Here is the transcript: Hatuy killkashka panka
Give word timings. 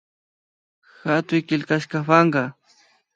Hatuy 1.03 1.41
killkashka 1.47 1.99
panka 2.09 2.43